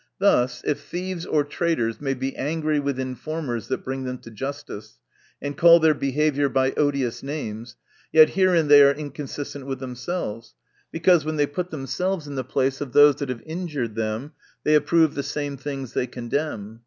Thus, 0.17 0.63
if 0.65 0.79
thieves 0.79 1.27
or 1.27 1.43
traitors 1.43 2.01
may 2.01 2.15
be 2.15 2.35
angry 2.35 2.79
with 2.79 2.99
informers, 2.99 3.67
that 3.67 3.83
bring 3.85 4.03
them 4.03 4.17
to 4.23 4.31
justice, 4.31 4.97
and 5.39 5.55
call 5.55 5.79
their 5.79 5.93
behavior 5.93 6.49
by 6.49 6.71
odious 6.71 7.21
names, 7.21 7.75
yet 8.11 8.31
herein 8.31 8.67
they 8.67 8.81
are 8.81 8.93
inconsistent 8.95 9.67
with 9.67 9.77
themselves; 9.77 10.55
because, 10.91 11.23
when 11.23 11.35
they 11.35 11.45
put 11.45 11.69
themselves 11.69 12.25
in 12.25 12.33
the 12.33 12.43
place 12.43 12.81
of 12.81 12.93
those 12.93 13.17
that 13.17 13.29
have 13.29 13.43
injured 13.45 13.93
them, 13.93 14.31
they 14.63 14.73
approve 14.73 15.13
the 15.13 15.21
same 15.21 15.55
things 15.55 15.93
they 15.93 16.07
con 16.07 16.29
demn. 16.29 16.79